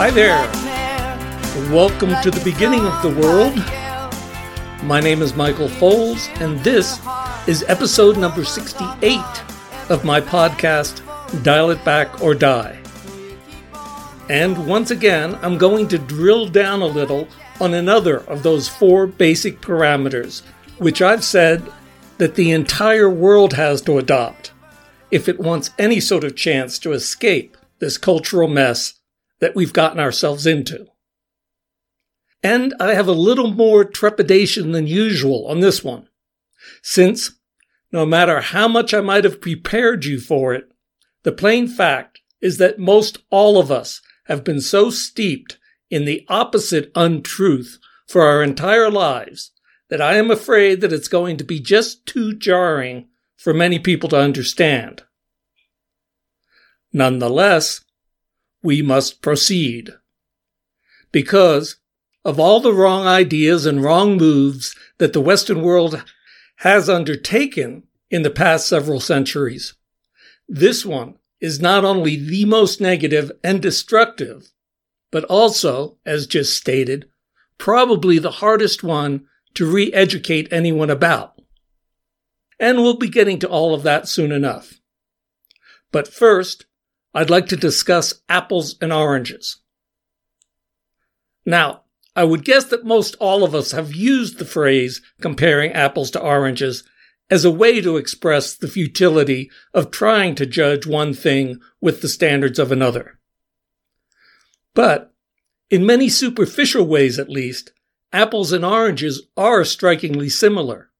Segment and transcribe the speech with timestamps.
[0.00, 0.40] Hi there.
[1.70, 3.54] Welcome to the beginning of the world.
[4.82, 6.98] My name is Michael Foles, and this
[7.46, 9.20] is episode number 68
[9.90, 11.02] of my podcast,
[11.42, 12.80] Dial It Back or Die.
[14.30, 17.28] And once again, I'm going to drill down a little
[17.60, 20.40] on another of those four basic parameters,
[20.78, 21.62] which I've said
[22.16, 24.52] that the entire world has to adopt
[25.10, 28.94] if it wants any sort of chance to escape this cultural mess
[29.40, 30.86] that we've gotten ourselves into.
[32.42, 36.08] And I have a little more trepidation than usual on this one,
[36.82, 37.32] since
[37.92, 40.70] no matter how much I might have prepared you for it,
[41.22, 45.58] the plain fact is that most all of us have been so steeped
[45.90, 49.50] in the opposite untruth for our entire lives
[49.88, 54.08] that I am afraid that it's going to be just too jarring for many people
[54.10, 55.02] to understand.
[56.92, 57.82] Nonetheless,
[58.62, 59.90] we must proceed.
[61.12, 61.76] Because
[62.24, 66.04] of all the wrong ideas and wrong moves that the Western world
[66.56, 69.74] has undertaken in the past several centuries,
[70.48, 74.52] this one is not only the most negative and destructive,
[75.10, 77.08] but also, as just stated,
[77.58, 81.40] probably the hardest one to re educate anyone about.
[82.58, 84.80] And we'll be getting to all of that soon enough.
[85.92, 86.66] But first,
[87.12, 89.58] I'd like to discuss apples and oranges.
[91.44, 91.82] Now,
[92.14, 96.20] I would guess that most all of us have used the phrase comparing apples to
[96.20, 96.84] oranges
[97.30, 102.08] as a way to express the futility of trying to judge one thing with the
[102.08, 103.18] standards of another.
[104.74, 105.12] But,
[105.68, 107.72] in many superficial ways at least,
[108.12, 110.90] apples and oranges are strikingly similar.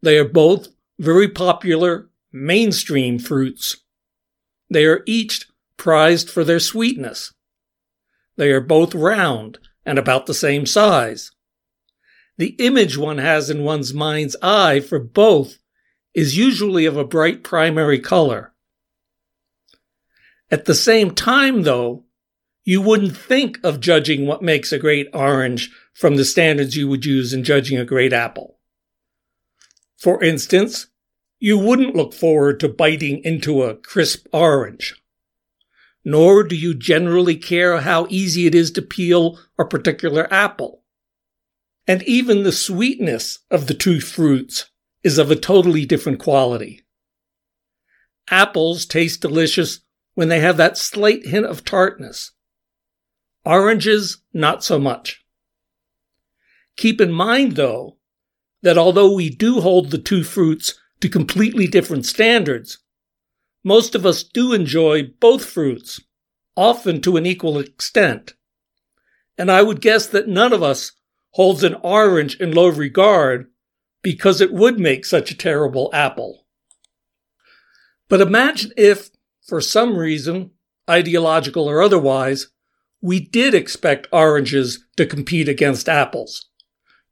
[0.00, 3.76] They are both very popular mainstream fruits.
[4.70, 5.46] They are each
[5.76, 7.32] prized for their sweetness.
[8.36, 11.30] They are both round and about the same size.
[12.36, 15.58] The image one has in one's mind's eye for both
[16.14, 18.52] is usually of a bright primary color.
[20.50, 22.04] At the same time, though,
[22.64, 27.04] you wouldn't think of judging what makes a great orange from the standards you would
[27.04, 28.58] use in judging a great apple.
[29.96, 30.86] For instance,
[31.38, 35.00] you wouldn't look forward to biting into a crisp orange.
[36.04, 40.82] Nor do you generally care how easy it is to peel a particular apple.
[41.86, 44.70] And even the sweetness of the two fruits
[45.02, 46.82] is of a totally different quality.
[48.30, 49.80] Apples taste delicious
[50.14, 52.32] when they have that slight hint of tartness.
[53.44, 55.24] Oranges, not so much.
[56.76, 57.96] Keep in mind, though,
[58.62, 62.78] that although we do hold the two fruits to completely different standards,
[63.64, 66.00] most of us do enjoy both fruits,
[66.56, 68.34] often to an equal extent.
[69.36, 70.92] And I would guess that none of us
[71.32, 73.46] holds an orange in low regard
[74.02, 76.46] because it would make such a terrible apple.
[78.08, 79.10] But imagine if,
[79.46, 80.52] for some reason,
[80.88, 82.48] ideological or otherwise,
[83.00, 86.46] we did expect oranges to compete against apples,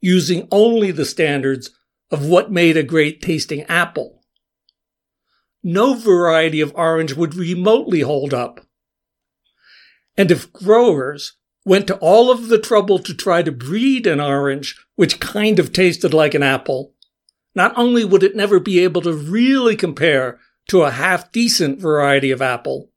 [0.00, 1.70] using only the standards
[2.10, 4.22] of what made a great tasting apple.
[5.62, 8.60] No variety of orange would remotely hold up.
[10.16, 11.34] And if growers
[11.64, 15.72] went to all of the trouble to try to breed an orange which kind of
[15.72, 16.94] tasted like an apple,
[17.54, 22.30] not only would it never be able to really compare to a half decent variety
[22.30, 22.90] of apple,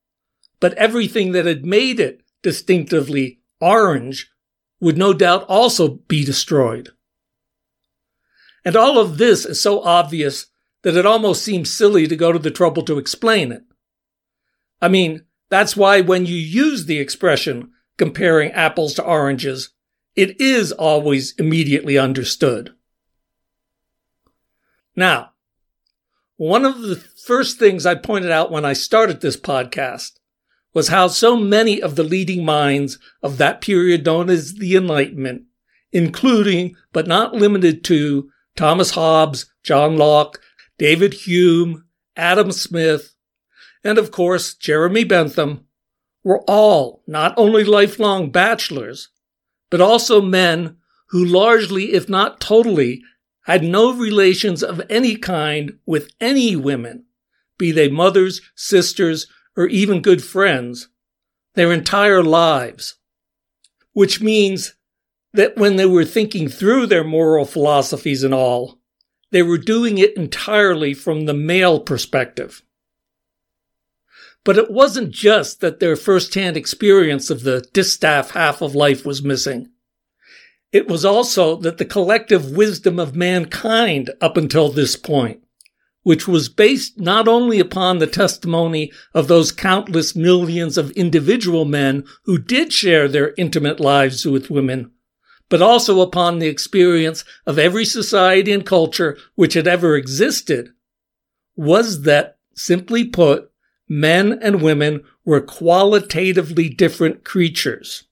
[0.60, 4.32] but everything that had made it distinctively orange
[4.80, 6.90] would no doubt also be destroyed.
[8.66, 10.48] And all of this is so obvious
[10.82, 13.64] that it almost seems silly to go to the trouble to explain it.
[14.82, 19.72] I mean, that's why when you use the expression comparing apples to oranges,
[20.16, 22.74] it is always immediately understood.
[24.96, 25.32] Now,
[26.38, 30.20] one of the first things I pointed out when I started this podcast
[30.74, 35.44] was how so many of the leading minds of that period known as the Enlightenment,
[35.92, 40.42] including but not limited to Thomas Hobbes, John Locke,
[40.78, 41.86] David Hume,
[42.18, 43.16] Adam Smith,
[43.86, 45.66] and of course Jeremy Bentham,
[46.26, 49.12] were all not only lifelong bachelors,
[49.70, 50.76] but also men
[51.12, 53.02] who largely, if not totally,
[53.46, 57.06] had no relations of any kind with any women,
[57.58, 60.90] be they mothers, sisters, or even good friends,
[61.56, 62.96] their entire lives.
[63.94, 64.76] Which means
[65.34, 68.80] that when they were thinking through their moral philosophies and all,
[69.32, 72.64] they were doing it entirely from the male perspective.
[74.44, 79.22] But it wasn't just that their firsthand experience of the distaff half of life was
[79.22, 79.70] missing.
[80.72, 85.44] It was also that the collective wisdom of mankind up until this point,
[86.04, 92.06] which was based not only upon the testimony of those countless millions of individual men
[92.24, 94.92] who did share their intimate lives with women,
[95.50, 100.70] but also upon the experience of every society and culture which had ever existed,
[101.56, 103.52] was that, simply put,
[103.88, 108.04] men and women were qualitatively different creatures.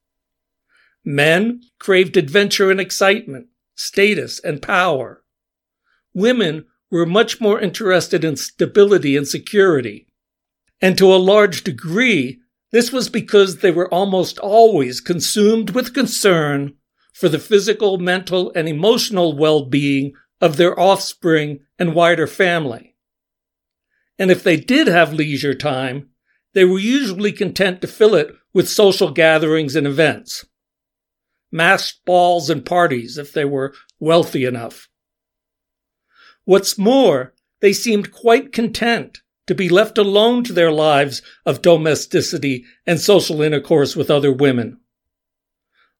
[1.05, 5.23] Men craved adventure and excitement, status and power.
[6.13, 10.07] Women were much more interested in stability and security.
[10.81, 12.39] And to a large degree,
[12.71, 16.73] this was because they were almost always consumed with concern
[17.17, 22.95] for the physical, mental, and emotional well-being of their offspring and wider family.
[24.19, 26.09] And if they did have leisure time,
[26.53, 30.45] they were usually content to fill it with social gatherings and events
[31.49, 34.89] masked balls and parties if they were wealthy enough.
[36.43, 42.65] What's more, they seemed quite content to be left alone to their lives of domesticity
[42.85, 44.81] and social intercourse with other women.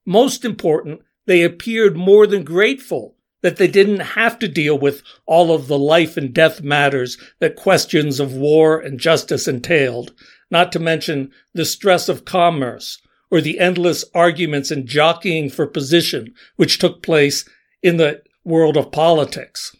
[0.05, 5.53] Most important, they appeared more than grateful that they didn't have to deal with all
[5.53, 10.13] of the life and death matters that questions of war and justice entailed,
[10.49, 16.33] not to mention the stress of commerce, or the endless arguments and jockeying for position
[16.55, 17.47] which took place
[17.83, 19.75] in the world of politics.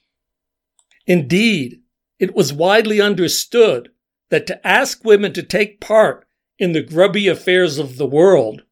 [1.07, 1.79] Indeed,
[2.19, 3.89] it was widely understood
[4.29, 6.27] that to ask women to take part
[6.59, 8.63] in the grubby affairs of the world,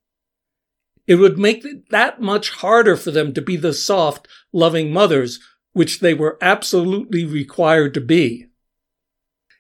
[1.07, 5.39] it would make it that much harder for them to be the soft, loving mothers
[5.73, 8.47] which they were absolutely required to be.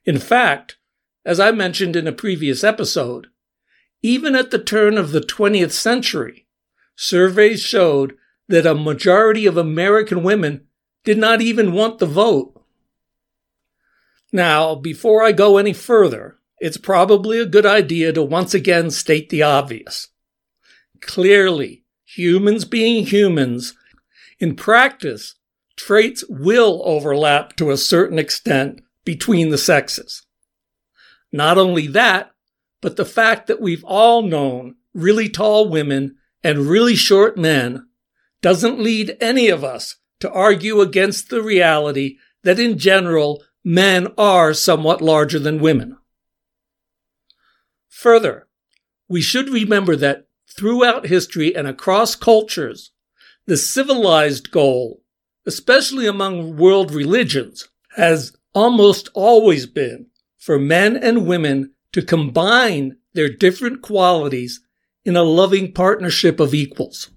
[0.05, 0.77] In fact,
[1.25, 3.27] as I mentioned in a previous episode,
[4.01, 6.47] even at the turn of the 20th century,
[6.95, 8.15] surveys showed
[8.47, 10.67] that a majority of American women
[11.03, 12.63] did not even want the vote.
[14.31, 19.29] Now, before I go any further, it's probably a good idea to once again state
[19.29, 20.09] the obvious.
[21.05, 23.75] Clearly, humans being humans,
[24.39, 25.35] in practice,
[25.77, 30.23] traits will overlap to a certain extent between the sexes.
[31.31, 32.31] Not only that,
[32.81, 37.87] but the fact that we've all known really tall women and really short men
[38.41, 44.53] doesn't lead any of us to argue against the reality that in general, men are
[44.55, 45.97] somewhat larger than women.
[47.89, 48.47] Further,
[49.07, 52.91] we should remember that throughout history and across cultures,
[53.45, 55.01] the civilized goal,
[55.45, 60.07] especially among world religions, has almost always been
[60.37, 64.61] for men and women to combine their different qualities
[65.03, 67.09] in a loving partnership of equals.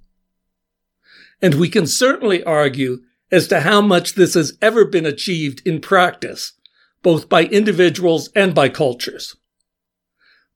[1.41, 2.99] And we can certainly argue
[3.31, 6.53] as to how much this has ever been achieved in practice,
[7.03, 9.37] both by individuals and by cultures.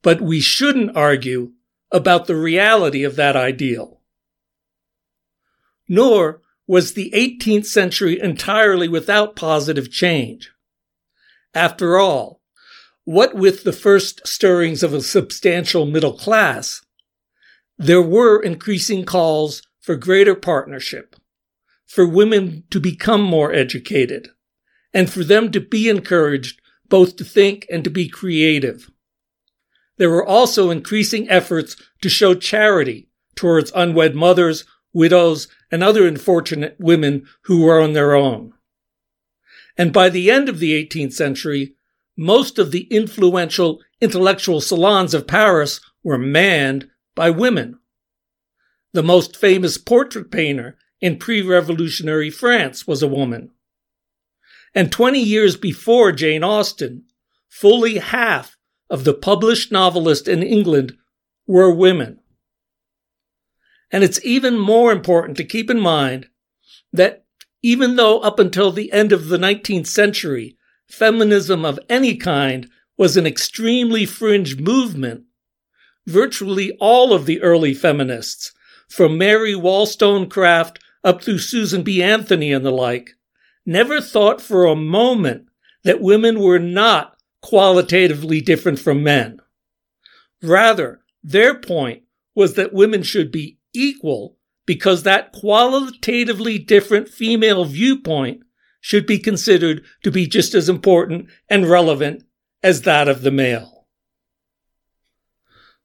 [0.03, 1.53] But we shouldn't argue
[1.93, 4.01] about the reality of that ideal.
[5.89, 10.51] Nor was the 18th century entirely without positive change.
[11.55, 12.41] After all,
[13.05, 16.83] what with the first stirrings of a substantial middle class,
[17.77, 21.17] there were increasing calls for greater partnership,
[21.85, 24.29] for women to become more educated,
[24.95, 28.92] and for them to be encouraged both to think and to be creative.
[29.99, 36.77] There were also increasing efforts to show charity towards unwed mothers, widows, and other unfortunate
[36.79, 38.53] women who were on their own.
[39.77, 41.75] And by the end of the 18th century,
[42.17, 47.79] most of the influential intellectual salons of Paris were manned by women.
[48.93, 53.51] The most famous portrait painter in pre-revolutionary France was a woman.
[54.75, 57.05] And 20 years before Jane Austen,
[57.49, 58.57] fully half
[58.93, 60.93] of the published novelists in England
[61.47, 62.21] were women.
[63.91, 66.29] And it's even more important to keep in mind
[66.93, 67.25] that
[67.63, 70.59] even though up until the end of the 19th century,
[70.91, 72.69] feminism of any kind
[72.99, 75.25] was an extremely fringe movement,
[76.07, 78.53] virtually all of the early feminists,
[78.91, 82.03] from Mary Wollstonecraft up through Susan B.
[82.03, 83.13] Anthony and the like,
[83.65, 85.47] never thought for a moment
[85.83, 89.39] that women were not qualitatively different from men.
[90.43, 92.03] Rather, their point
[92.35, 98.43] was that women should be equal because that qualitatively different female viewpoint
[98.81, 102.25] should be considered to be just as important and relevant
[102.63, 103.87] as that of the male.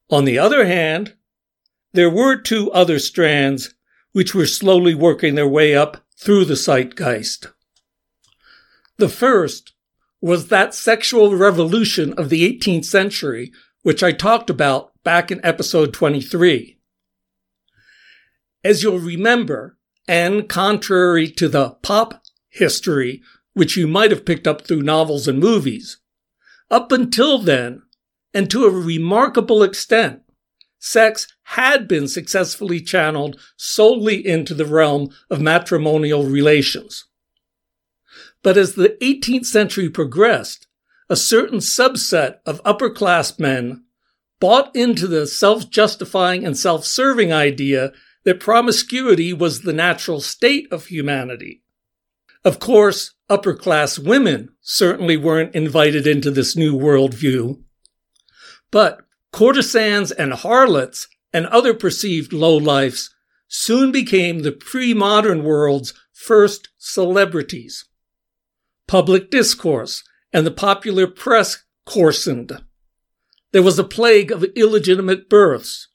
[0.10, 1.16] On the other hand,
[1.94, 3.74] there were two other strands
[4.14, 7.48] which were slowly working their way up through the zeitgeist.
[8.98, 9.74] The first
[10.28, 13.52] was that sexual revolution of the 18th century,
[13.84, 16.78] which I talked about back in episode 23.
[18.62, 23.22] As you'll remember, and contrary to the pop history,
[23.54, 26.02] which you might have picked up through novels and movies,
[26.70, 27.84] up until then,
[28.34, 30.24] and to a remarkable extent,
[30.78, 37.06] sex had been successfully channeled solely into the realm of matrimonial relations.
[38.44, 40.68] But as the 18th century progressed,
[41.10, 43.84] a certain subset of upper class men
[44.40, 47.92] bought into the self justifying and self serving idea
[48.24, 51.64] that promiscuity was the natural state of humanity.
[52.44, 57.62] Of course, upper class women certainly weren't invited into this new worldview.
[58.70, 59.02] But
[59.32, 63.10] courtesans and harlots and other perceived lowlifes
[63.48, 67.86] soon became the pre modern world's first celebrities.
[68.88, 72.64] Public discourse and the popular press coarsened.
[73.52, 75.88] There was a plague of illegitimate births.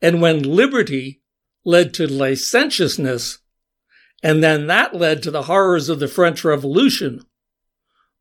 [0.00, 1.22] And when liberty
[1.64, 3.38] led to licentiousness,
[4.22, 7.24] and then that led to the horrors of the French Revolution,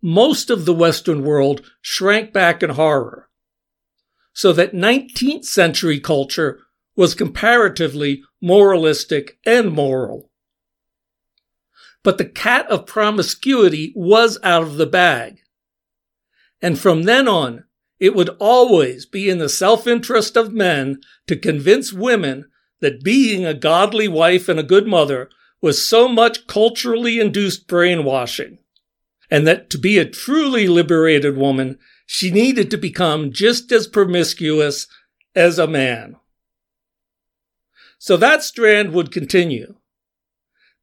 [0.01, 3.29] most of the Western world shrank back in horror
[4.33, 6.59] so that 19th century culture
[6.95, 10.30] was comparatively moralistic and moral.
[12.03, 15.39] But the cat of promiscuity was out of the bag.
[16.61, 17.65] And from then on,
[17.99, 22.45] it would always be in the self interest of men to convince women
[22.79, 25.29] that being a godly wife and a good mother
[25.61, 28.57] was so much culturally induced brainwashing,
[29.29, 31.77] and that to be a truly liberated woman,
[32.07, 34.87] she needed to become just as promiscuous
[35.35, 36.15] as a man.
[37.99, 39.75] So that strand would continue.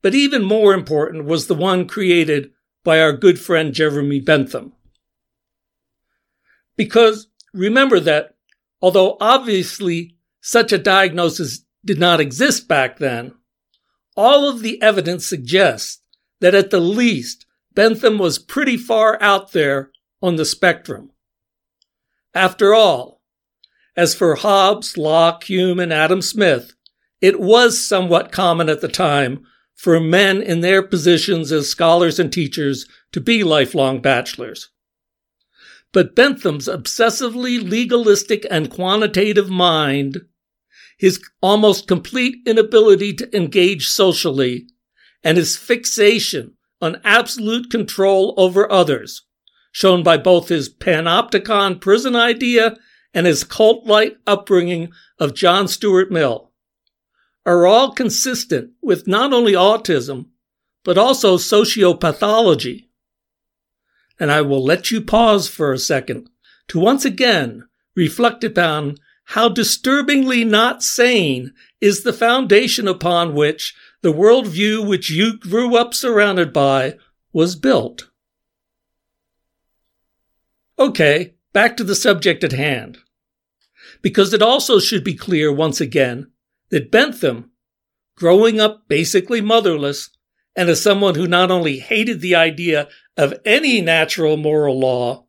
[0.02, 2.50] But even more important was the one created
[2.84, 4.72] by our good friend Jeremy Bentham.
[6.76, 8.36] Because remember that
[8.80, 13.34] although obviously such a diagnosis did not exist back then,
[14.16, 16.00] all of the evidence suggests
[16.40, 19.90] that at the least Bentham was pretty far out there
[20.22, 21.10] on the spectrum.
[22.34, 23.20] After all,
[23.96, 26.74] as for Hobbes, Locke, Hume, and Adam Smith,
[27.20, 29.44] it was somewhat common at the time
[29.78, 34.70] for men in their positions as scholars and teachers to be lifelong bachelors.
[35.92, 40.22] But Bentham's obsessively legalistic and quantitative mind,
[40.98, 44.66] his almost complete inability to engage socially,
[45.22, 49.22] and his fixation on absolute control over others
[49.70, 52.76] shown by both his panopticon prison idea
[53.14, 56.47] and his cult like upbringing of John Stuart Mill,
[57.48, 60.26] are all consistent with not only autism,
[60.84, 62.88] but also sociopathology.
[64.20, 66.28] And I will let you pause for a second
[66.68, 74.12] to once again reflect upon how disturbingly not sane is the foundation upon which the
[74.12, 76.98] worldview which you grew up surrounded by
[77.32, 78.10] was built.
[80.78, 82.98] Okay, back to the subject at hand.
[84.02, 86.30] Because it also should be clear once again
[86.70, 87.50] that Bentham,
[88.16, 90.10] growing up basically motherless,
[90.56, 95.26] and as someone who not only hated the idea of any natural moral law,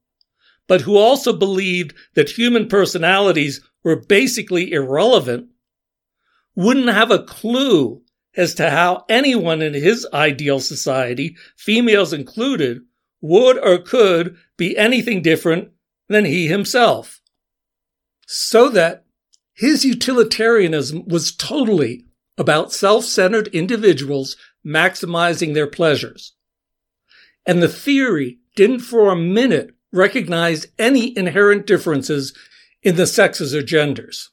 [0.67, 5.49] but who also believed that human personalities were basically irrelevant,
[6.55, 8.01] wouldn't have a clue
[8.35, 12.81] as to how anyone in his ideal society, females included,
[13.21, 15.69] would or could be anything different
[16.07, 17.21] than he himself.
[18.27, 19.05] So that
[19.59, 22.05] his utilitarianism was totally
[22.37, 26.33] about self centered individuals maximizing their pleasures.
[27.45, 32.33] And the theory didn't for a minute recognize any inherent differences
[32.83, 34.29] in the sexes or genders.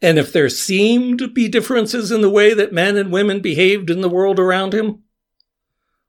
[0.00, 3.90] And if there seemed to be differences in the way that men and women behaved
[3.90, 5.02] in the world around him,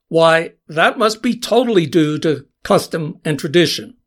[0.08, 3.98] why, that must be totally due to custom and tradition.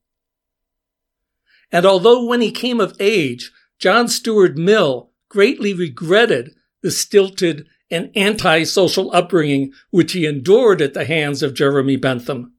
[1.70, 3.50] And although when he came of age,
[3.82, 11.04] John Stuart Mill greatly regretted the stilted and anti-social upbringing which he endured at the
[11.04, 12.52] hands of Jeremy Bentham,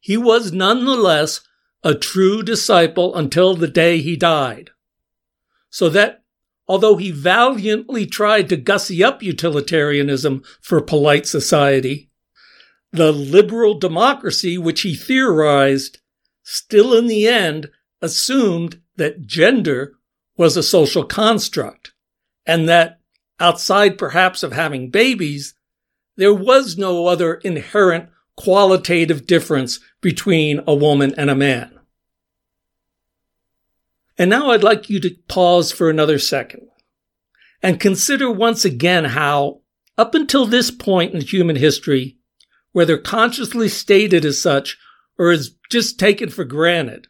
[0.00, 1.42] he was nonetheless
[1.84, 4.70] a true disciple until the day he died.
[5.70, 6.24] So that
[6.66, 12.10] although he valiantly tried to gussy up utilitarianism for polite society,
[12.90, 15.98] the liberal democracy which he theorized
[16.42, 17.70] still in the end
[18.02, 19.94] assumed that gender
[20.40, 21.92] was a social construct
[22.46, 22.98] and that
[23.38, 25.52] outside perhaps of having babies,
[26.16, 31.78] there was no other inherent qualitative difference between a woman and a man.
[34.16, 36.66] And now I'd like you to pause for another second
[37.62, 39.60] and consider once again how,
[39.98, 42.16] up until this point in human history,
[42.72, 44.78] whether consciously stated as such
[45.18, 47.08] or as just taken for granted,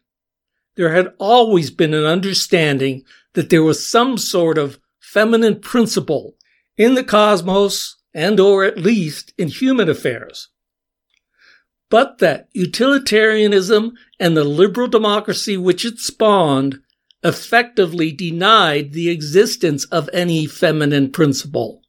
[0.75, 6.35] there had always been an understanding that there was some sort of feminine principle
[6.77, 10.49] in the cosmos and or at least in human affairs.
[11.89, 16.79] But that utilitarianism and the liberal democracy which it spawned
[17.23, 21.81] effectively denied the existence of any feminine principle.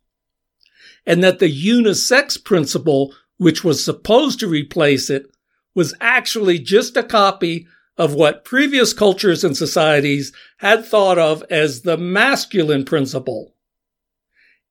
[1.06, 5.26] And that the unisex principle, which was supposed to replace it,
[5.74, 7.66] was actually just a copy
[7.98, 13.54] of what previous cultures and societies had thought of as the masculine principle.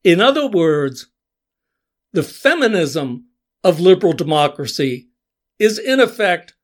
[0.03, 1.07] In other words,
[2.13, 3.27] the feminism
[3.63, 5.09] of liberal democracy
[5.59, 6.55] is in effect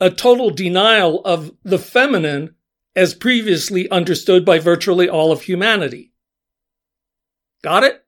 [0.00, 2.54] a total denial of the feminine
[2.96, 6.12] as previously understood by virtually all of humanity.
[7.62, 8.04] Got it?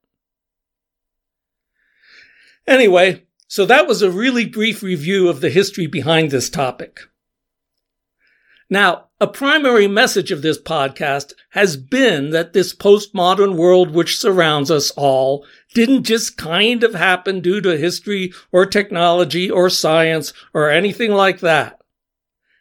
[2.67, 7.01] Anyway, so that was a really brief review of the history behind this topic.
[8.73, 14.71] Now, a primary message of this podcast has been that this postmodern world which surrounds
[14.71, 20.71] us all didn't just kind of happen due to history or technology or science or
[20.71, 21.83] anything like that.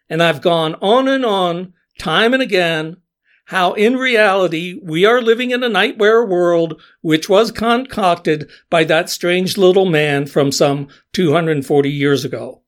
[0.09, 2.97] And I've gone on and on, time and again,
[3.45, 9.09] how in reality we are living in a nightmare world which was concocted by that
[9.09, 12.60] strange little man from some 240 years ago.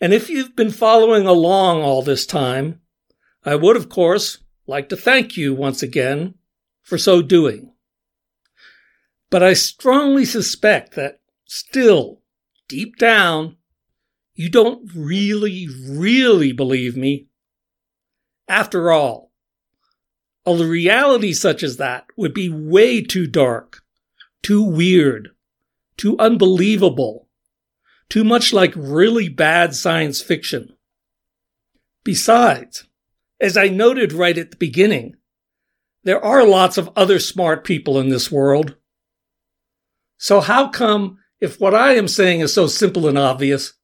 [0.00, 2.80] And if you've been following along all this time,
[3.44, 6.34] I would, of course, like to thank you once again
[6.82, 7.72] for so doing.
[9.28, 12.22] But I strongly suspect that still,
[12.68, 13.56] deep down,
[14.34, 17.28] you don't really, really believe me.
[18.48, 19.32] After all,
[20.46, 23.82] a reality such as that would be way too dark,
[24.42, 25.30] too weird,
[25.96, 27.28] too unbelievable
[28.10, 30.74] too much like really bad science fiction.
[32.02, 32.84] Besides,
[33.40, 35.16] as I noted right at the beginning,
[36.02, 38.74] there are lots of other smart people in this world.
[40.18, 43.74] So how come, if what I am saying is so simple and obvious,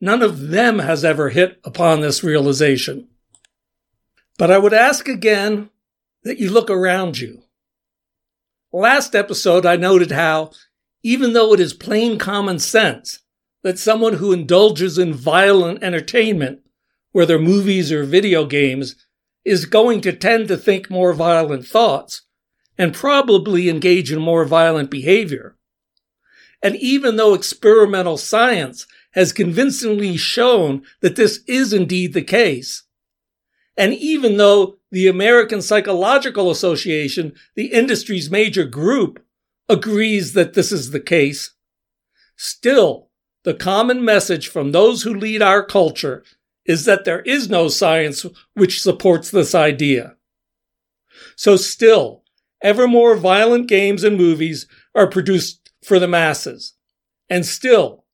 [0.00, 3.08] none of them has ever hit upon this realization?
[4.38, 5.70] But I would ask again
[6.22, 7.42] that you look around you.
[8.72, 10.52] Last episode, I noted how,
[11.02, 13.21] even though it is plain common sense
[13.62, 16.60] that someone who indulges in violent entertainment,
[17.12, 18.96] whether movies or video games,
[19.44, 22.22] is going to tend to think more violent thoughts
[22.78, 25.56] and probably engage in more violent behavior.
[26.62, 32.84] And even though experimental science has convincingly shown that this is indeed the case,
[33.76, 39.24] and even though the American Psychological Association, the industry's major group,
[39.68, 41.52] agrees that this is the case,
[42.36, 43.08] still
[43.44, 46.22] the common message from those who lead our culture
[46.64, 48.24] is that there is no science
[48.54, 50.16] which supports this idea.
[51.34, 52.22] So still,
[52.62, 56.74] ever more violent games and movies are produced for the masses.
[57.28, 58.04] And still,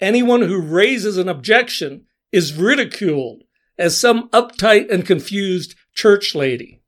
[0.00, 3.44] anyone who raises an objection is ridiculed
[3.78, 6.82] as some uptight and confused church lady.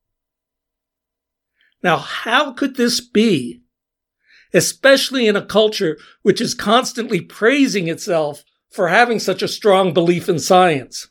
[1.83, 3.63] Now, how could this be?
[4.57, 10.31] Especially in a culture which is constantly praising itself for having such a strong belief
[10.31, 11.09] in science.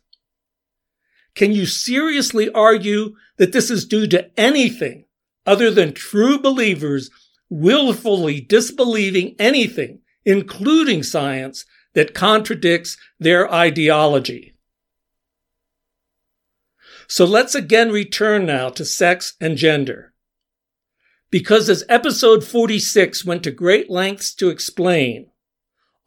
[1.36, 5.05] Can you seriously argue that this is due to anything
[5.45, 7.12] other than true believers
[7.47, 14.55] willfully disbelieving anything, including science, that contradicts their ideology?
[17.08, 20.14] So let's again return now to sex and gender
[21.36, 25.28] because as episode 46 went to great lengths to explain,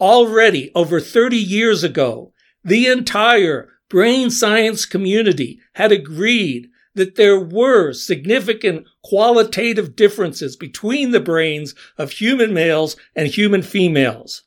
[0.01, 2.33] already over 30 years ago,
[2.64, 11.21] the entire brain science community had agreed that there were significant qualitative differences between the
[11.21, 14.45] brains of human males and human females.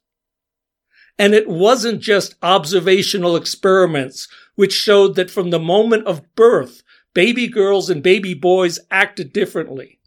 [1.20, 6.82] And it wasn't just observational experiments which showed that from the moment of birth,
[7.14, 10.00] baby girls and baby boys acted differently.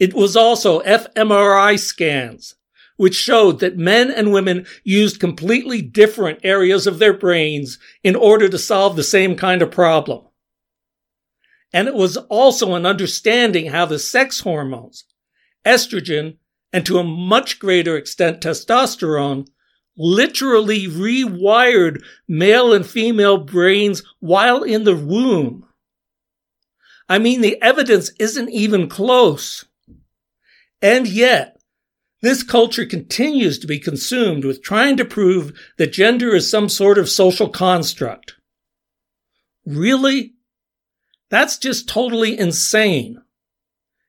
[0.00, 2.56] It was also fMRI scans,
[2.96, 8.48] which showed that men and women used completely different areas of their brains in order
[8.48, 10.24] to solve the same kind of problem.
[11.72, 15.04] And it was also an understanding how the sex hormones,
[15.64, 16.38] estrogen,
[16.72, 19.48] and to a much greater extent testosterone,
[19.96, 25.66] literally rewired male and female brains while in the womb.
[27.08, 29.66] I mean, the evidence isn't even close.
[30.82, 31.60] And yet,
[32.22, 36.98] this culture continues to be consumed with trying to prove that gender is some sort
[36.98, 38.34] of social construct.
[39.64, 40.34] Really?
[41.30, 43.22] That's just totally insane.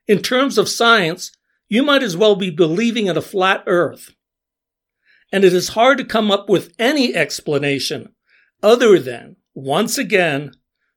[0.08, 1.32] In terms of science,
[1.70, 4.14] you might as well be believing in a flat earth.
[5.32, 8.14] And it is hard to come up with any explanation
[8.62, 10.52] other than, once again,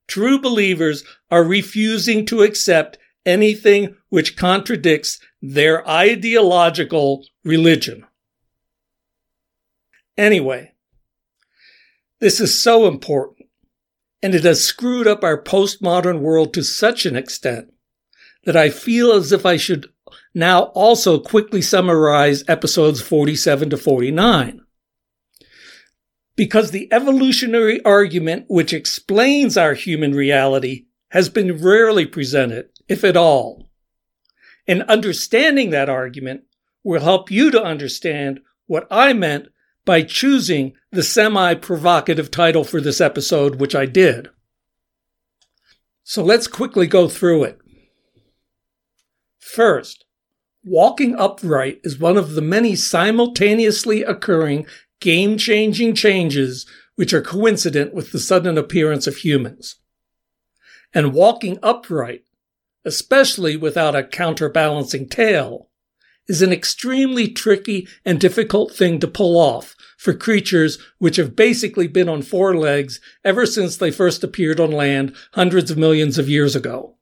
[0.09, 8.05] true believers are refusing to accept anything which contradicts their ideological religion.
[10.17, 10.73] Anyway,
[12.21, 13.49] this is so important,
[14.23, 17.73] and it has screwed up our postmodern world to such an extent
[18.45, 19.89] that I feel as if I should
[20.35, 24.61] now also quickly summarize episodes 47 to 49.
[26.37, 33.17] Because the evolutionary argument which explains our human reality has been rarely presented, if at
[33.17, 33.69] all.
[34.67, 36.45] And understanding that argument
[36.83, 39.49] will help you to understand what I meant
[39.85, 44.29] by choosing the semi provocative title for this episode, which I did.
[46.03, 47.59] So let's quickly go through it.
[49.39, 50.05] First,
[50.65, 54.67] walking upright is one of the many simultaneously occurring
[55.01, 56.67] game changing changes
[56.97, 59.77] which are coincident with the sudden appearance of humans.
[60.93, 62.25] And walking upright
[62.85, 65.69] especially without a counterbalancing tail,
[66.27, 71.87] is an extremely tricky and difficult thing to pull off for creatures which have basically
[71.87, 76.29] been on four legs ever since they first appeared on land hundreds of millions of
[76.29, 76.97] years ago.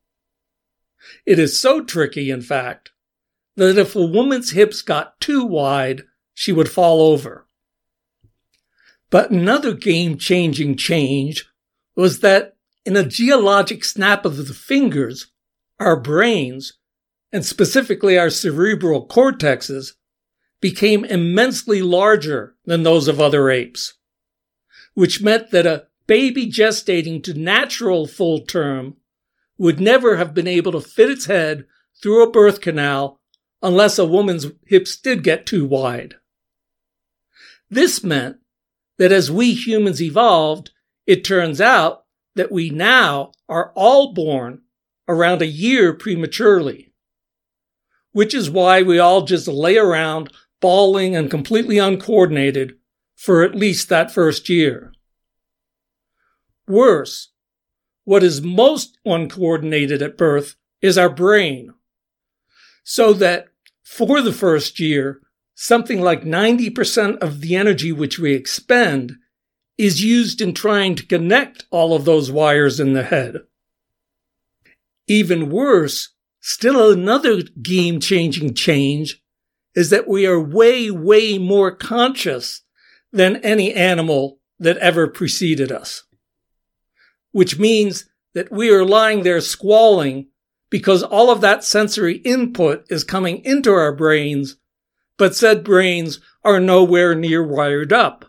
[1.26, 2.90] It is so tricky, in fact,
[3.56, 6.02] that if a woman's hips got too wide,
[6.34, 7.46] she would fall over.
[9.10, 11.44] But another game changing change
[11.94, 15.31] was that in a geologic snap of the fingers,
[15.80, 16.74] our brains,
[17.32, 19.92] and specifically our cerebral cortexes,
[20.60, 23.94] became immensely larger than those of other apes,
[24.94, 28.96] which meant that a baby gestating to natural full term
[29.58, 31.64] would never have been able to fit its head
[32.00, 33.20] through a birth canal
[33.62, 36.14] unless a woman's hips did get too wide.
[37.70, 38.38] This meant
[38.98, 40.70] that as we humans evolved,
[41.06, 42.04] it turns out
[42.34, 44.61] that we now are all born
[45.08, 46.92] around a year prematurely,
[48.12, 52.76] which is why we all just lay around bawling and completely uncoordinated
[53.16, 54.92] for at least that first year.
[56.66, 57.32] Worse,
[58.04, 61.74] what is most uncoordinated at birth is our brain.
[62.84, 63.48] So that
[63.82, 65.20] for the first year,
[65.54, 69.16] something like 90% of the energy which we expend
[69.78, 73.36] is used in trying to connect all of those wires in the head.
[75.06, 76.10] Even worse,
[76.40, 79.22] still another game changing change
[79.74, 82.62] is that we are way, way more conscious
[83.12, 86.04] than any animal that ever preceded us.
[87.32, 90.28] Which means that we are lying there squalling
[90.70, 94.56] because all of that sensory input is coming into our brains,
[95.18, 98.24] but said brains are nowhere near wired up.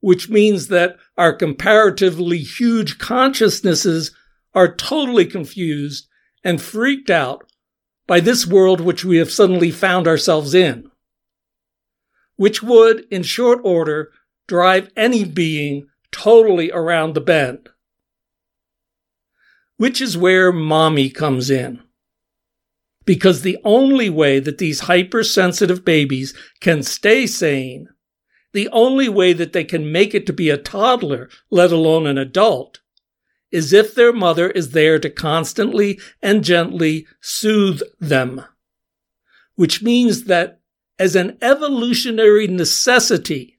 [0.00, 4.14] Which means that our comparatively huge consciousnesses
[4.54, 6.08] are totally confused
[6.42, 7.50] and freaked out
[8.06, 10.90] by this world which we have suddenly found ourselves in,
[12.36, 14.10] which would, in short order,
[14.48, 17.68] drive any being totally around the bend.
[19.76, 21.82] Which is where mommy comes in.
[23.06, 27.88] Because the only way that these hypersensitive babies can stay sane,
[28.52, 32.18] the only way that they can make it to be a toddler, let alone an
[32.18, 32.79] adult,
[33.50, 38.44] is if their mother is there to constantly and gently soothe them.
[39.56, 40.60] Which means that
[40.98, 43.58] as an evolutionary necessity,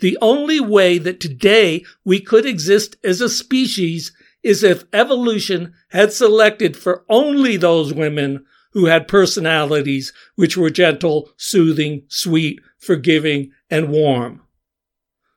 [0.00, 6.12] the only way that today we could exist as a species is if evolution had
[6.12, 13.90] selected for only those women who had personalities which were gentle, soothing, sweet, forgiving, and
[13.90, 14.42] warm.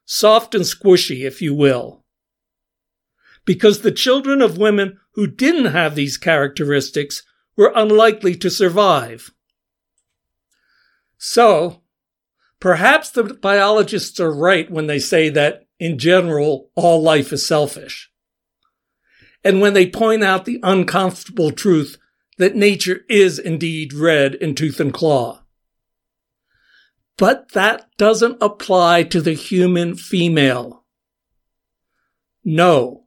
[0.06, 2.05] Soft and squishy, if you will
[3.46, 7.24] because the children of women who didn't have these characteristics
[7.56, 9.32] were unlikely to survive.
[11.18, 11.84] So,
[12.60, 18.12] Perhaps the biologists are right when they say that, in general, all life is selfish.
[19.44, 21.98] And when they point out the uncomfortable truth
[22.38, 25.44] that nature is indeed red in tooth and claw.
[27.18, 30.86] But that doesn't apply to the human female.
[32.44, 33.05] No.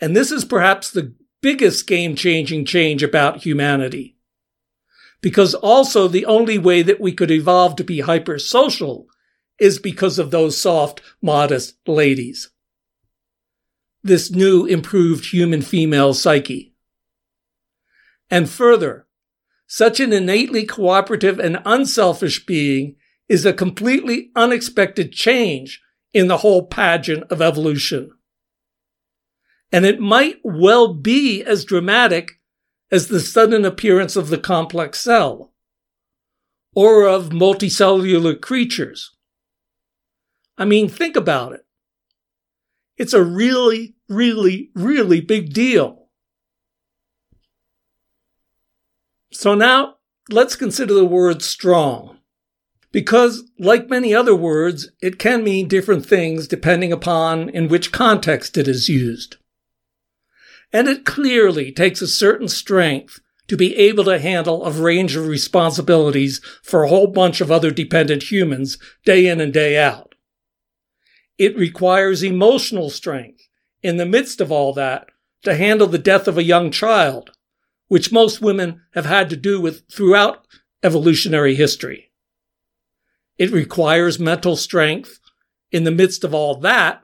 [0.00, 4.16] And this is perhaps the biggest game changing change about humanity.
[5.20, 9.06] Because also the only way that we could evolve to be hypersocial
[9.58, 12.50] is because of those soft, modest ladies.
[14.02, 16.74] This new improved human female psyche.
[18.30, 19.06] And further,
[19.66, 22.96] such an innately cooperative and unselfish being
[23.28, 25.82] is a completely unexpected change
[26.14, 28.10] in the whole pageant of evolution.
[29.70, 32.40] And it might well be as dramatic
[32.90, 35.52] as the sudden appearance of the complex cell
[36.74, 39.14] or of multicellular creatures.
[40.56, 41.66] I mean, think about it.
[42.96, 46.08] It's a really, really, really big deal.
[49.32, 49.96] So now
[50.30, 52.18] let's consider the word strong.
[52.90, 58.56] Because, like many other words, it can mean different things depending upon in which context
[58.56, 59.36] it is used.
[60.72, 65.26] And it clearly takes a certain strength to be able to handle a range of
[65.26, 70.14] responsibilities for a whole bunch of other dependent humans day in and day out.
[71.38, 73.48] It requires emotional strength
[73.82, 75.08] in the midst of all that
[75.42, 77.30] to handle the death of a young child,
[77.86, 80.46] which most women have had to do with throughout
[80.82, 82.10] evolutionary history.
[83.38, 85.20] It requires mental strength
[85.70, 87.02] in the midst of all that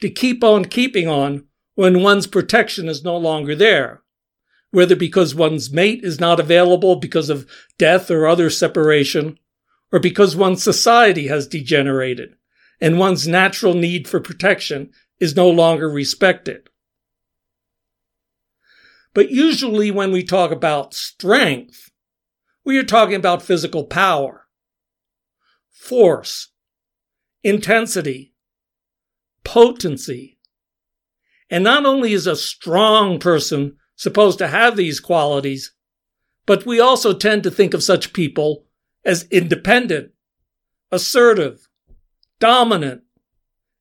[0.00, 1.44] to keep on keeping on
[1.80, 4.02] when one's protection is no longer there,
[4.70, 9.38] whether because one's mate is not available because of death or other separation,
[9.90, 12.34] or because one's society has degenerated
[12.82, 14.90] and one's natural need for protection
[15.20, 16.68] is no longer respected.
[19.14, 21.88] But usually when we talk about strength,
[22.62, 24.46] we are talking about physical power,
[25.70, 26.48] force,
[27.42, 28.34] intensity,
[29.44, 30.36] potency.
[31.50, 35.74] And not only is a strong person supposed to have these qualities,
[36.46, 38.64] but we also tend to think of such people
[39.04, 40.12] as independent,
[40.90, 41.68] assertive,
[42.38, 43.02] dominant.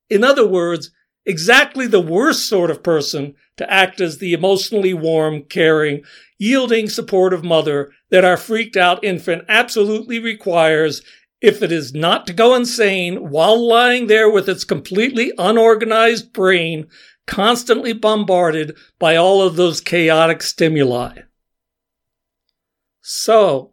[0.09, 0.91] In other words,
[1.25, 6.03] exactly the worst sort of person to act as the emotionally warm, caring,
[6.37, 11.01] yielding, supportive mother that our freaked out infant absolutely requires
[11.41, 16.87] if it is not to go insane while lying there with its completely unorganized brain
[17.29, 21.19] constantly bombarded by all of those chaotic stimuli.
[23.01, 23.71] So,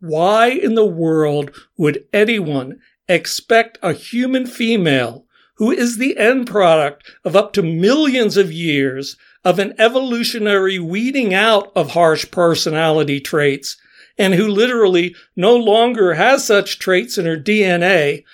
[0.00, 5.26] why in the world would anyone expect a human female
[5.58, 11.32] who is the end product of up to millions of years of an evolutionary weeding
[11.32, 13.76] out of harsh personality traits
[14.18, 18.24] and who literally no longer has such traits in her DNA,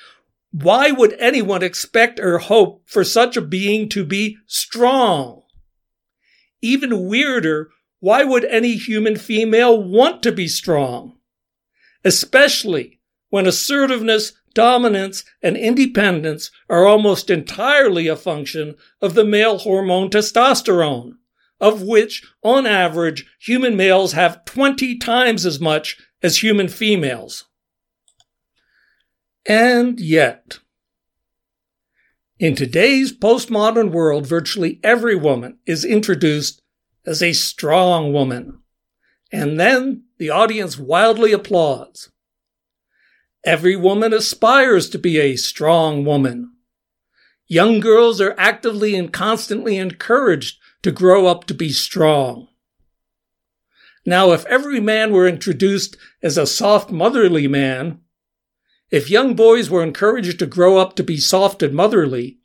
[0.50, 5.42] why would anyone expect or hope for such a being to be strong?
[6.62, 11.18] Even weirder, why would any human female want to be strong?
[12.04, 20.10] Especially when assertiveness dominance, and independence are almost entirely a function of the male hormone
[20.10, 21.12] testosterone,
[21.60, 27.44] of which, on average, human males have 20 times as much as human females.
[29.46, 30.58] And yet,
[32.38, 36.62] in today's postmodern world, virtually every woman is introduced
[37.04, 38.60] as a strong woman.
[39.32, 42.10] And then the audience wildly applauds.
[43.44, 46.52] Every woman aspires to be a strong woman.
[47.46, 52.48] Young girls are actively and constantly encouraged to grow up to be strong.
[54.04, 58.00] Now, if every man were introduced as a soft, motherly man,
[58.90, 62.38] if young boys were encouraged to grow up to be soft and motherly,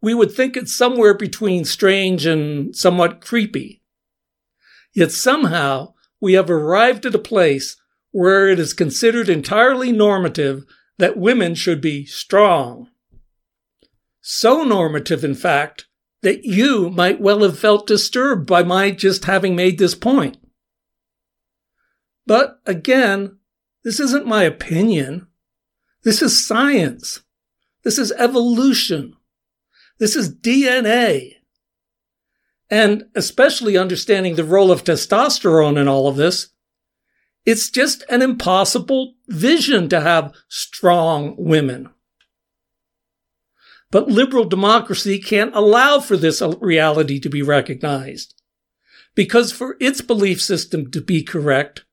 [0.00, 3.82] we would think it's somewhere between strange and somewhat creepy.
[4.92, 7.76] Yet somehow we have arrived at a place
[8.10, 10.64] where it is considered entirely normative
[10.98, 12.88] that women should be strong.
[14.20, 15.86] So normative, in fact,
[16.22, 20.38] that you might well have felt disturbed by my just having made this point.
[22.26, 23.38] But again,
[23.82, 25.26] this isn't my opinion.
[26.04, 27.22] This is science.
[27.82, 29.14] This is evolution.
[29.98, 31.34] This is DNA.
[32.70, 36.48] And especially understanding the role of testosterone in all of this,
[37.46, 41.90] It's just an impossible vision to have strong women.
[43.90, 48.34] But liberal democracy can't allow for this reality to be recognized.
[49.14, 51.84] Because for its belief system to be correct,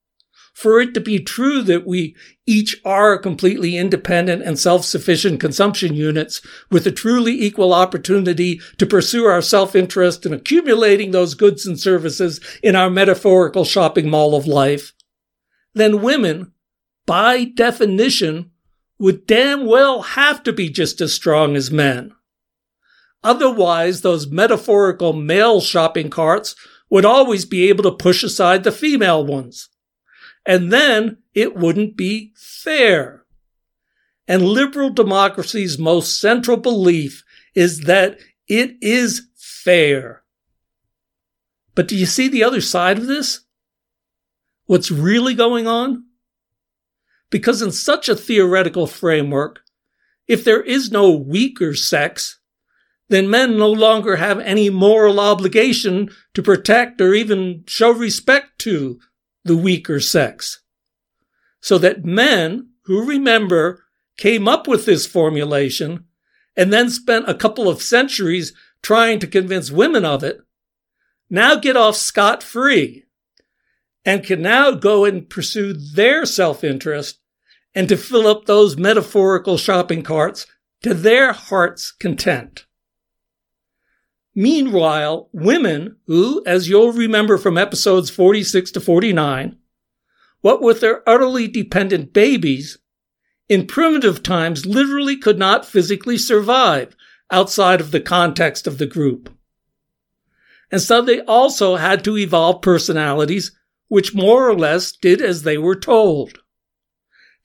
[0.54, 6.42] for it to be true that we each are completely independent and self-sufficient consumption units
[6.70, 12.40] with a truly equal opportunity to pursue our self-interest in accumulating those goods and services
[12.62, 14.94] in our metaphorical shopping mall of life,
[15.74, 16.52] then women,
[17.06, 18.52] by definition,
[19.00, 22.14] would damn well have to be just as strong as men.
[23.24, 26.56] Otherwise, those metaphorical male shopping carts
[26.90, 29.70] would always be able to push aside the female ones.
[30.46, 33.26] And then it wouldn't be fair.
[34.28, 37.24] And liberal democracy's most central belief
[37.54, 40.24] is that it is fair.
[41.76, 43.42] But do you see the other side of this?
[44.66, 46.06] What's really going on?
[47.30, 49.62] Because in such a theoretical framework,
[50.28, 52.40] if there is no weaker sex,
[53.10, 59.00] then men no longer have any moral obligation to protect or even show respect to
[59.44, 60.62] the weaker sex.
[61.62, 63.84] So that men who remember
[64.18, 66.06] came up with this formulation
[66.56, 70.40] and then spent a couple of centuries trying to convince women of it,
[71.30, 73.06] now get off scot free
[74.04, 77.20] and can now go and pursue their self interest
[77.74, 80.46] and to fill up those metaphorical shopping carts
[80.84, 82.66] to their heart's content.
[84.34, 89.58] Meanwhile, women who, as you'll remember from episodes 46 to 49,
[90.40, 92.78] what with their utterly dependent babies,
[93.50, 96.96] in primitive times literally could not physically survive
[97.30, 99.36] outside of the context of the group.
[100.72, 103.52] And so they also had to evolve personalities
[103.90, 106.40] which more or less did as they were told.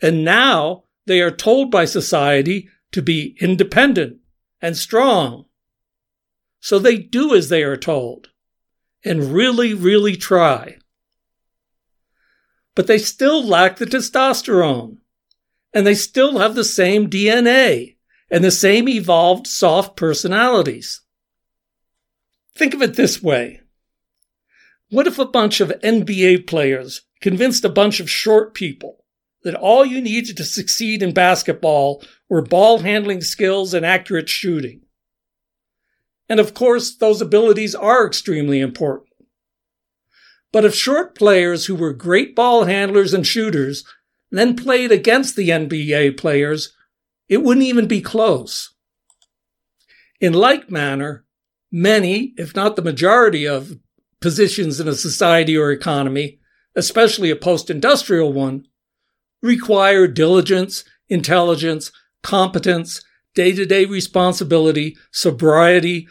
[0.01, 4.19] And now they are told by society to be independent
[4.63, 5.47] and strong.
[6.61, 8.31] So they do as they are told
[9.05, 10.79] and really, really try.
[12.75, 14.99] But they still lack the testosterone
[15.73, 17.97] and they still have the same DNA
[18.31, 21.03] and the same evolved soft personalities.
[22.55, 23.61] Think of it this way.
[24.91, 29.05] What if a bunch of NBA players convinced a bunch of short people
[29.47, 34.81] that all you needed to succeed in basketball were ball handling skills and accurate shooting.
[36.29, 39.11] And of course, those abilities are extremely important.
[40.53, 43.85] But if short players who were great ball handlers and shooters
[44.31, 46.75] then played against the NBA players,
[47.29, 48.75] it wouldn't even be close.
[50.21, 51.25] In like manner,
[51.71, 53.79] many, if not the majority of
[54.21, 56.39] positions in a society or economy,
[56.75, 58.67] especially a post-industrial one,
[59.43, 63.03] require diligence, intelligence, competence,
[63.37, 66.09] day to day responsibility, sobriety,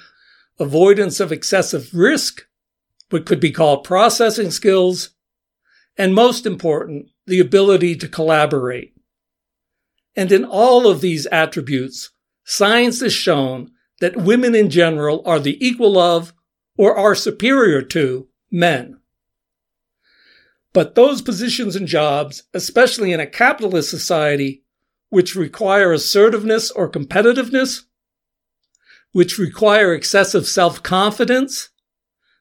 [0.57, 2.47] avoidance of excessive risk,
[3.09, 5.09] what could be called processing skills,
[5.97, 8.93] and most important, the ability to collaborate.
[10.15, 12.11] And in all of these attributes,
[12.45, 16.33] science has shown that women in general are the equal of
[16.77, 18.99] or are superior to men.
[20.73, 24.64] But those positions and jobs, especially in a capitalist society,
[25.15, 27.83] which require assertiveness or competitiveness,
[29.13, 31.69] which require excessive self-confidence,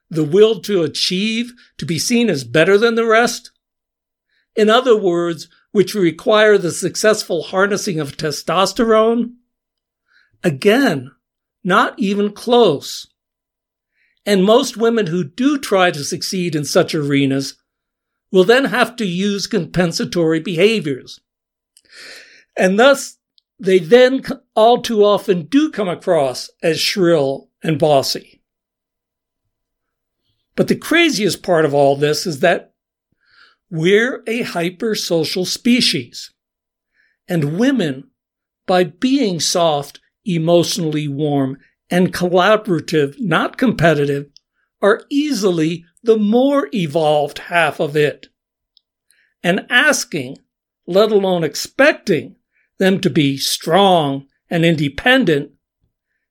[0.09, 3.51] the will to achieve, to be seen as better than the rest.
[4.57, 9.35] In other words, which require the successful harnessing of testosterone.
[10.43, 11.11] Again,
[11.63, 13.07] not even close.
[14.25, 17.53] And most women who do try to succeed in such arenas
[18.33, 21.21] will then have to use compensatory behaviors.
[22.57, 23.17] And thus,
[23.59, 24.23] they then
[24.55, 28.41] all too often do come across as shrill and bossy.
[30.55, 32.73] But the craziest part of all this is that
[33.69, 36.31] we're a hypersocial species.
[37.27, 38.11] And women,
[38.65, 41.57] by being soft, emotionally warm,
[41.89, 44.27] and collaborative, not competitive,
[44.81, 48.27] are easily the more evolved half of it.
[49.43, 50.37] And asking,
[50.87, 52.35] let alone expecting,
[52.77, 55.51] them to be strong and independent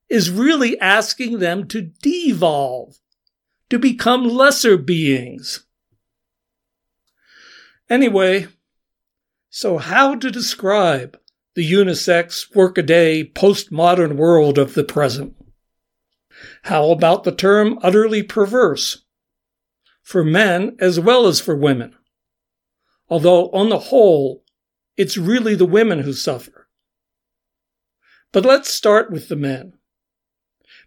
[0.09, 2.99] is really asking them to devolve,
[3.71, 5.65] to become lesser beings.
[7.89, 8.47] Anyway,
[9.51, 11.19] so how to describe
[11.55, 15.35] the unisex, workaday, postmodern world of the present?
[16.63, 19.05] How about the term utterly perverse?
[20.03, 21.95] For men as well as for women.
[23.09, 24.44] although on the whole,
[24.97, 26.69] it's really the women who suffer.
[28.33, 29.75] But let's start with the men.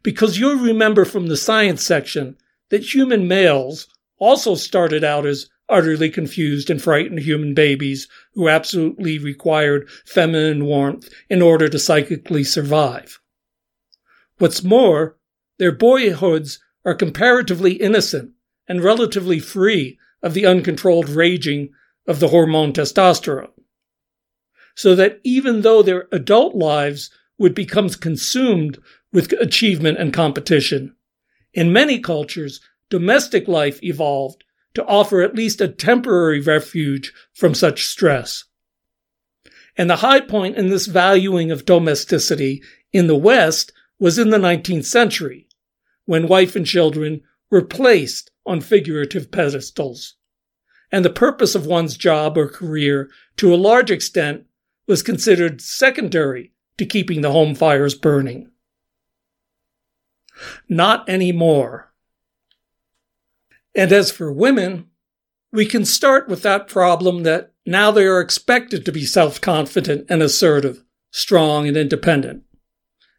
[0.04, 2.38] Because you'll remember from the science section
[2.70, 3.88] that human males
[4.20, 11.10] also started out as utterly confused and frightened human babies who absolutely required feminine warmth
[11.30, 13.20] in order to psychically survive.
[14.38, 15.18] What's more,
[15.58, 18.32] their boyhoods are comparatively innocent
[18.68, 21.70] and relatively free of the uncontrolled raging
[22.06, 23.52] of the hormone testosterone.
[24.78, 27.10] So that even though their adult lives
[27.40, 28.78] would become consumed
[29.12, 30.96] with achievement and competition,
[31.52, 32.62] in many cultures,
[32.92, 34.44] domestic life evolved
[34.76, 38.44] to offer at least a temporary refuge from such stress.
[39.76, 42.62] And the high point in this valuing of domesticity
[42.94, 45.48] in the West was in the 19th century,
[46.06, 50.18] when wife and children were placed on figurative pedestals.
[50.92, 54.44] And the purpose of one's job or career, to a large extent,
[54.88, 58.52] was considered secondary to keeping the home fires burning.
[60.70, 61.94] Not anymore.
[63.76, 64.88] And as for women,
[65.52, 70.06] we can start with that problem that now they are expected to be self confident
[70.10, 72.44] and assertive, strong and independent.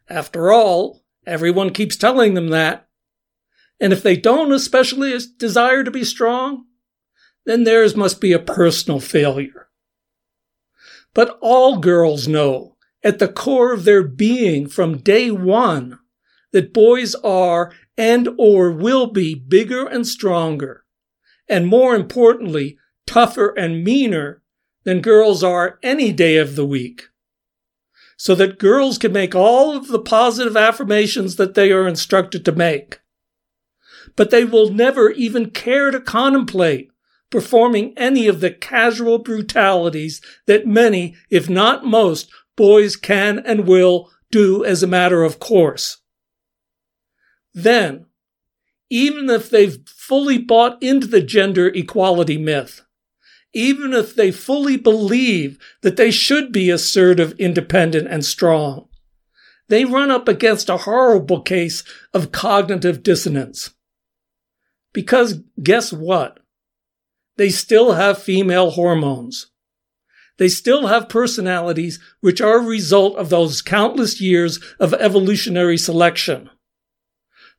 [0.07, 2.87] After all, everyone keeps telling them that.
[3.79, 6.65] And if they don't especially desire to be strong,
[7.45, 9.68] then theirs must be a personal failure.
[11.13, 15.99] But all girls know at the core of their being from day one
[16.51, 20.85] that boys are and or will be bigger and stronger,
[21.47, 24.41] and more importantly, tougher and meaner
[24.83, 27.09] than girls are any day of the week
[28.19, 32.51] so that girls can make all of the positive affirmations that they are instructed to
[32.51, 32.99] make.
[34.17, 36.91] But they will never even care to contemplate
[37.29, 44.09] performing any of the casual brutalities that many, if not most, boys can and will
[44.31, 45.97] do as a matter of course.
[47.53, 48.05] Then,
[48.89, 52.81] even if they've fully bought into the gender equality myth,
[53.53, 58.87] even if they fully believe that they should be assertive, independent, and strong.
[59.67, 63.71] They run up against a horrible case of cognitive dissonance.
[64.93, 66.38] Because guess what?
[67.39, 69.47] They still have female hormones.
[70.39, 76.49] They still have personalities which are a result of those countless years of evolutionary selection.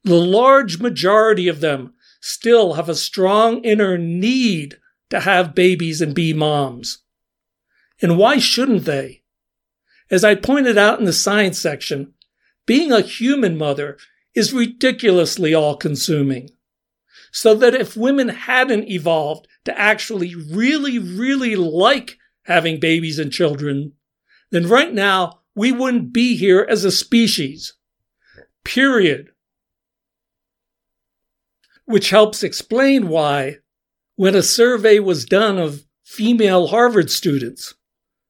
[0.04, 4.76] The large majority of them still have a strong inner need
[5.08, 6.98] to have babies and be moms.
[8.02, 9.22] And why shouldn't they?
[10.10, 12.12] As I pointed out in the science section,
[12.66, 13.96] being a human mother
[14.34, 16.50] is ridiculously all consuming.
[17.32, 23.92] So that if women hadn't evolved to actually really, really like having babies and children,
[24.50, 27.74] then right now we wouldn't be here as a species.
[28.64, 29.30] Period.
[31.84, 33.58] Which helps explain why
[34.16, 37.74] when a survey was done of female Harvard students,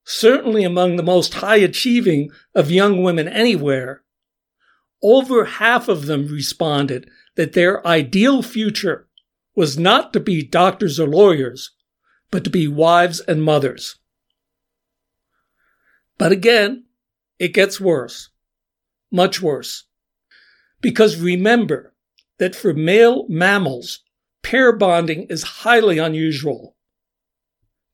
[0.05, 4.03] certainly among the most high achieving of young women anywhere,
[5.03, 9.09] over half of them responded that their ideal future
[9.57, 11.71] was not to be doctors or lawyers,
[12.31, 13.97] but to be wives and mothers.
[16.19, 16.85] But again,
[17.39, 18.29] it gets worse.
[19.11, 19.85] Much worse.
[20.83, 21.95] Because remember
[22.37, 24.01] that for male mammals,
[24.43, 26.77] pair bonding is highly unusual.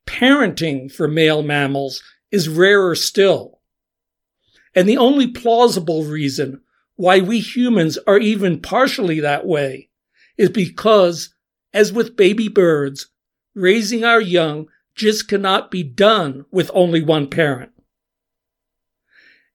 [0.05, 3.61] Parenting for male mammals is rarer still.
[4.75, 6.63] And the only plausible reason
[6.97, 9.89] why we humans are even partially that way
[10.37, 11.33] is because,
[11.73, 13.07] as with baby birds,
[13.55, 17.71] raising our young just cannot be done with only one parent.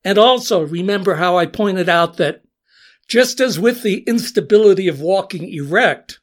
[0.05, 2.43] And also remember how I pointed out that
[3.09, 6.20] just as with the instability of walking erect,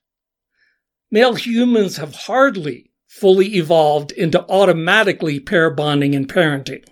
[1.12, 6.86] male humans have hardly fully evolved into automatically pair bonding and parenting.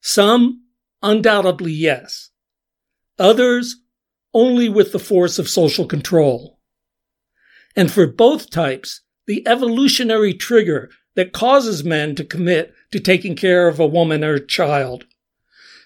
[0.00, 0.64] Some,
[1.02, 2.27] undoubtedly, yes.
[3.18, 3.76] Others,
[4.32, 6.58] only with the force of social control.
[7.74, 13.68] And for both types, the evolutionary trigger that causes men to commit to taking care
[13.68, 15.04] of a woman or child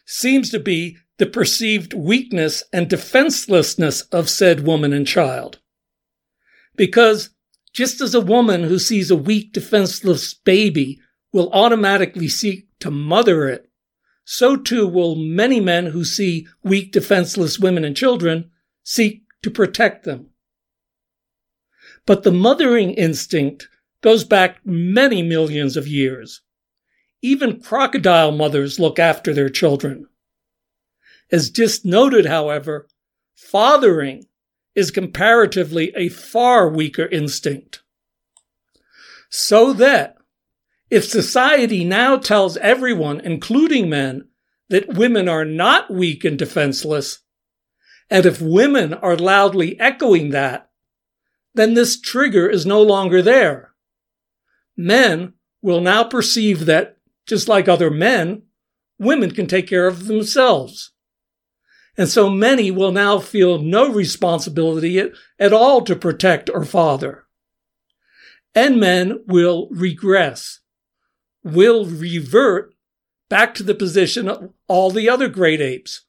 [0.04, 5.58] seems to be the perceived weakness and defenselessness of said woman and child.
[6.76, 7.30] Because
[7.72, 11.00] just as a woman who sees a weak, defenseless baby
[11.32, 13.70] will automatically seek to mother it,
[14.24, 18.50] so too will many men who see weak, defenseless women and children
[18.84, 20.30] seek to protect them.
[22.06, 23.68] But the mothering instinct
[24.00, 26.42] goes back many millions of years.
[27.20, 30.06] Even crocodile mothers look after their children.
[31.30, 32.88] As just noted, however,
[33.34, 34.26] fathering
[34.74, 37.82] is comparatively a far weaker instinct.
[39.30, 40.16] So that
[40.92, 44.28] if society now tells everyone, including men,
[44.68, 47.20] that women are not weak and defenseless,
[48.10, 50.68] and if women are loudly echoing that,
[51.54, 53.72] then this trigger is no longer there.
[54.76, 55.32] Men
[55.62, 58.42] will now perceive that, just like other men,
[58.98, 60.90] women can take care of themselves.
[61.96, 67.24] And so many will now feel no responsibility at, at all to protect or father.
[68.54, 70.58] And men will regress,
[71.42, 72.74] will revert
[73.28, 76.02] back to the position of all the other great apes,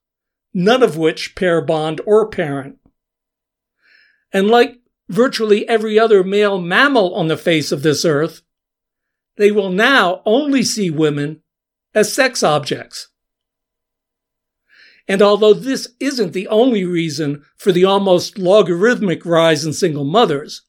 [0.54, 2.78] none of which pair bond or parent.
[4.32, 4.80] And like
[5.10, 8.42] virtually every other male mammal on the face of this earth,
[9.38, 11.42] they will now only see women
[11.94, 13.10] as sex objects.
[15.08, 20.64] And although this isn't the only reason for the almost logarithmic rise in single mothers,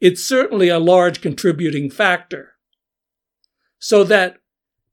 [0.00, 2.53] it's certainly a large contributing factor.
[3.78, 4.38] So that,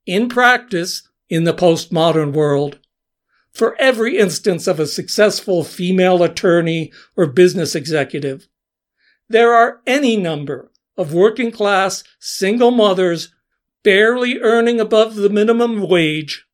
[0.06, 2.78] in practice, in the postmodern world,
[3.52, 8.48] for every instance of a successful female attorney or business executive,
[9.28, 13.34] there are any number of working class single mothers
[13.82, 16.46] barely earning above the minimum wage,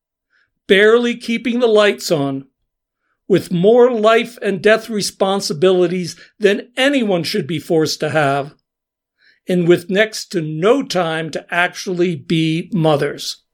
[0.67, 2.47] barely keeping the lights on,
[3.27, 8.55] with more life and death responsibilities than anyone should be forced to have,
[9.49, 13.45] and with next to no time to actually be mothers.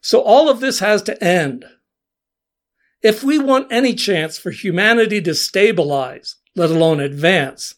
[0.00, 1.64] So all of this has to end.
[3.02, 7.74] If we want any chance for humanity to stabilize, let alone advance,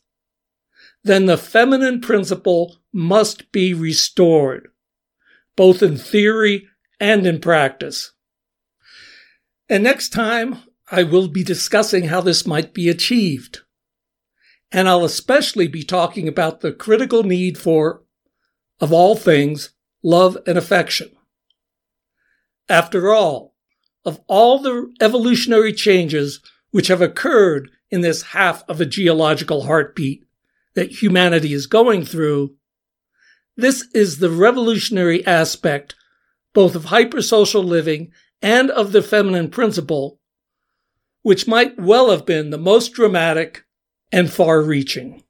[1.02, 4.68] then the feminine principle must be restored,
[5.56, 6.68] both in theory
[6.98, 8.12] and in practice.
[9.68, 10.58] And next time,
[10.90, 13.60] I will be discussing how this might be achieved.
[14.72, 18.02] And I'll especially be talking about the critical need for,
[18.80, 19.70] of all things,
[20.02, 21.10] love and affection.
[22.68, 23.54] After all,
[24.04, 26.40] of all the evolutionary changes
[26.70, 30.24] which have occurred in this half of a geological heartbeat
[30.74, 32.54] that humanity is going through,
[33.56, 35.96] this is the revolutionary aspect
[36.52, 38.10] both of hypersocial living
[38.42, 40.18] and of the feminine principle,
[41.22, 43.64] which might well have been the most dramatic
[44.12, 45.22] and far reaching.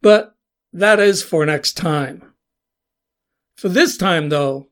[0.00, 0.34] But
[0.72, 2.22] that is for next time.
[3.56, 4.68] For this time, though,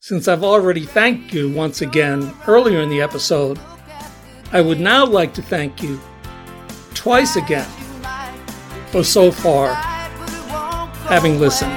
[0.00, 3.58] since I've already thanked you once again earlier in the episode,
[4.52, 6.00] I would now like to thank you
[6.94, 7.68] twice again
[8.92, 9.74] for so far
[11.08, 11.76] having listened.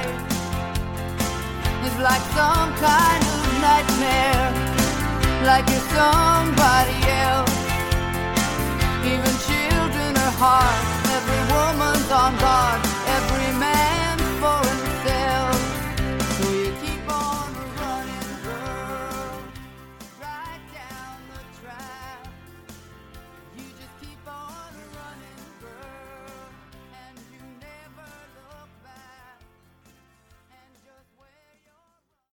[5.42, 5.66] like
[10.40, 10.80] heart,
[11.12, 12.89] every woman's on guard.